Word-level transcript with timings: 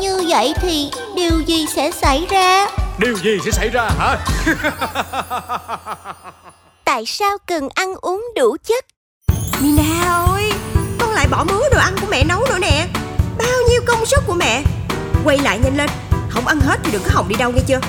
như 0.00 0.24
vậy 0.28 0.54
thì 0.60 0.90
điều 1.16 1.40
gì 1.40 1.66
sẽ 1.74 1.90
xảy 1.90 2.26
ra? 2.30 2.66
Điều 2.98 3.16
gì 3.22 3.38
sẽ 3.44 3.50
xảy 3.50 3.68
ra 3.68 3.90
hả? 3.98 4.18
Tại 6.84 7.06
sao 7.06 7.38
cần 7.46 7.68
ăn 7.74 7.94
uống 8.00 8.24
đủ 8.36 8.56
chất? 8.64 8.84
Mina 9.62 10.24
ơi 10.26 10.52
Con 10.98 11.10
lại 11.10 11.26
bỏ 11.30 11.44
mớ 11.44 11.60
đồ 11.72 11.78
ăn 11.78 11.96
của 12.00 12.06
mẹ 12.10 12.24
nấu 12.24 12.40
nữa 12.48 12.58
nè. 12.60 12.86
Bao 13.38 13.56
nhiêu 13.68 13.80
công 13.86 14.06
sức 14.06 14.20
của 14.26 14.34
mẹ. 14.34 14.62
Quay 15.24 15.38
lại 15.38 15.58
nhanh 15.58 15.76
lên 15.76 15.90
Không 16.28 16.46
ăn 16.46 16.60
hết 16.60 16.80
thì 16.84 16.92
đừng 16.92 17.02
có 17.02 17.10
hòng 17.14 17.28
đi 17.28 17.36
đâu 17.36 17.52
nghe 17.52 17.62
chưa? 17.66 17.80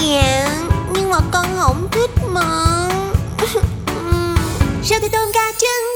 Dạ 0.00 0.48
Nhưng 0.94 1.10
mà 1.10 1.18
con 1.32 1.46
không 1.58 1.88
thích 1.92 2.10
mà. 2.28 2.42
Sao 4.82 4.98
thì 5.02 5.08
tôm 5.08 5.30
ca 5.34 5.52
chân 5.58 5.93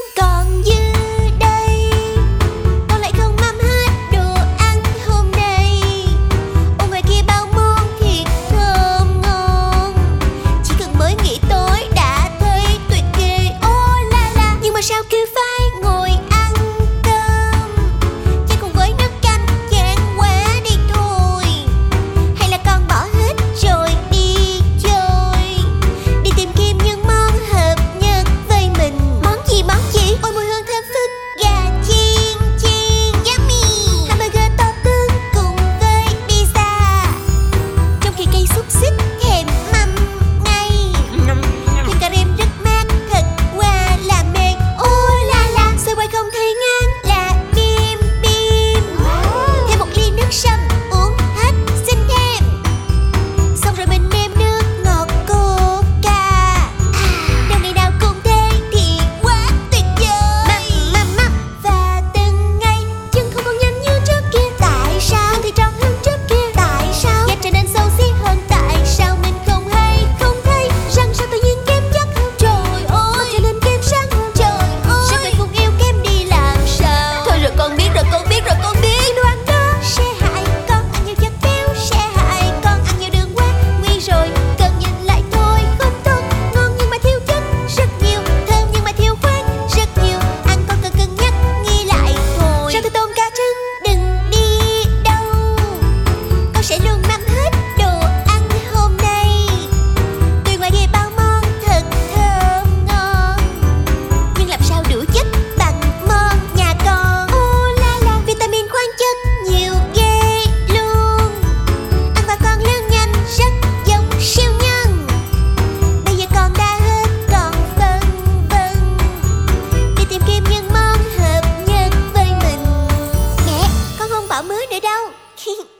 vợ 124.39 124.43
mới 124.43 124.67
nữa 124.71 124.79
đâu. 124.83 125.11